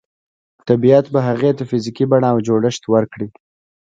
[0.67, 3.27] طبیعت به هغې ته فزیکي بڼه او جوړښت ورکړي